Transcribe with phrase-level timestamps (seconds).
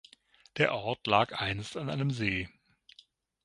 [0.57, 2.49] Der Ort lag einst an einem See.